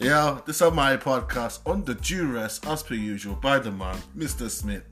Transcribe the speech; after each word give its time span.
Yeah, 0.00 0.40
this 0.46 0.62
is 0.62 0.72
my 0.72 0.96
podcast 0.96 1.58
on 1.66 1.84
the 1.84 1.94
duress, 1.94 2.58
as 2.66 2.82
per 2.82 2.94
usual, 2.94 3.34
by 3.34 3.58
the 3.58 3.70
man, 3.70 3.98
Mr. 4.16 4.48
Smith. 4.48 4.82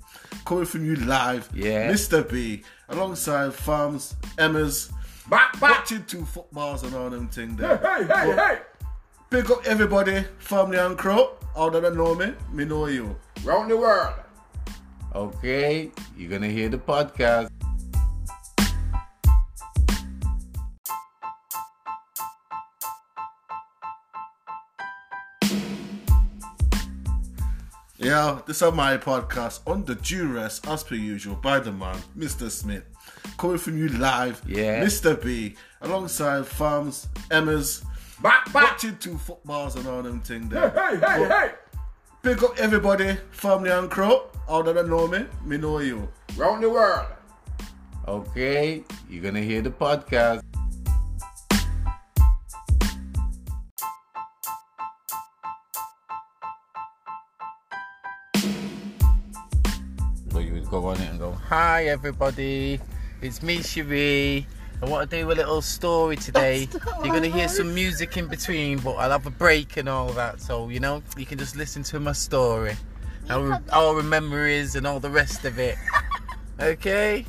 Coming 0.44 0.66
from 0.66 0.84
you 0.84 0.96
live, 0.96 1.48
Yeah. 1.54 1.90
Mr. 1.90 2.28
B, 2.28 2.62
alongside 2.90 3.54
Farms, 3.54 4.14
Emma's, 4.36 4.90
Back, 5.30 5.58
back. 5.60 5.78
watching 5.78 6.04
two 6.04 6.26
footballs 6.26 6.82
and 6.82 6.94
all 6.94 7.08
them 7.08 7.28
thing 7.28 7.56
there. 7.56 7.78
Hey, 7.78 8.04
hey, 8.04 8.30
hey. 8.30 8.36
hey! 8.36 8.58
Pick 9.30 9.48
up 9.48 9.64
everybody, 9.66 10.24
family 10.38 10.76
and 10.76 10.96
crew. 10.98 11.28
All 11.56 11.70
that 11.70 11.94
know 11.94 12.14
me, 12.14 12.34
me 12.52 12.66
know 12.66 12.86
you. 12.86 13.16
Round 13.44 13.70
the 13.70 13.76
world. 13.78 14.14
Okay, 15.14 15.90
you're 16.18 16.30
gonna 16.30 16.48
hear 16.48 16.68
the 16.68 16.78
podcast. 16.78 17.48
Yeah, 27.98 28.40
this 28.46 28.62
is 28.62 28.72
my 28.72 28.96
podcast 28.96 29.60
on 29.66 29.84
the 29.84 29.96
duress, 29.96 30.60
as 30.68 30.84
per 30.84 30.94
usual, 30.94 31.34
by 31.34 31.58
the 31.58 31.72
man, 31.72 31.98
Mr. 32.16 32.48
Smith. 32.50 32.84
Coming 33.36 33.58
from 33.58 33.76
you 33.76 33.88
live, 33.88 34.40
Yeah. 34.46 34.84
Mr. 34.84 35.20
B, 35.20 35.56
alongside 35.80 36.46
Farms, 36.46 37.08
Emma's, 37.30 37.82
Back, 38.22 38.52
back. 38.52 38.72
watching 38.72 38.96
two 38.98 39.18
footballs 39.18 39.74
and 39.76 39.86
all 39.88 40.02
them 40.02 40.20
thing 40.20 40.48
there. 40.48 40.70
Hey, 40.70 40.96
hey, 40.98 41.28
hey. 41.28 41.50
Pick 42.22 42.42
up 42.42 42.56
everybody, 42.58 43.16
family 43.32 43.70
and 43.70 43.90
crew. 43.90 44.20
All 44.46 44.62
that 44.62 44.86
know 44.88 45.06
me, 45.08 45.24
me 45.44 45.56
know 45.56 45.78
you. 45.80 46.08
Round 46.36 46.62
the 46.62 46.70
world. 46.70 47.06
Okay, 48.06 48.84
you're 49.10 49.22
gonna 49.22 49.42
hear 49.42 49.60
the 49.60 49.70
podcast. 49.70 50.42
So 60.38 60.44
you 60.44 60.52
would 60.52 60.70
go 60.70 60.86
on 60.86 61.00
it 61.00 61.10
and 61.10 61.18
go, 61.18 61.32
Hi 61.48 61.86
everybody, 61.86 62.78
it's 63.20 63.42
me 63.42 63.60
Cherie. 63.60 64.46
I 64.80 64.86
want 64.86 65.10
to 65.10 65.16
do 65.16 65.28
a 65.28 65.34
little 65.34 65.60
story 65.60 66.14
today. 66.14 66.68
You're 67.02 67.12
gonna 67.12 67.26
hear 67.26 67.48
some 67.48 67.74
music 67.74 68.16
in 68.16 68.28
between, 68.28 68.78
but 68.78 68.92
I'll 68.92 69.10
have 69.10 69.26
a 69.26 69.32
break 69.32 69.78
and 69.78 69.88
all 69.88 70.10
that. 70.10 70.40
So 70.40 70.68
you 70.68 70.78
know, 70.78 71.02
you 71.16 71.26
can 71.26 71.38
just 71.38 71.56
listen 71.56 71.82
to 71.82 71.98
my 71.98 72.12
story, 72.12 72.76
our, 73.28 73.60
our 73.72 74.00
memories 74.00 74.76
and 74.76 74.86
all 74.86 75.00
the 75.00 75.10
rest 75.10 75.44
of 75.44 75.58
it. 75.58 75.76
Okay. 76.60 77.26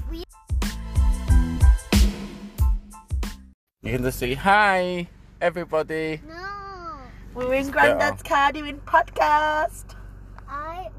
You 3.82 3.92
can 3.92 4.04
just 4.04 4.20
say 4.20 4.36
hi, 4.36 5.08
everybody. 5.42 6.22
No, 6.28 7.00
We're 7.34 7.54
in 7.56 7.72
Grandad's 7.72 8.22
car 8.22 8.52
doing 8.52 8.80
podcast. 8.86 9.96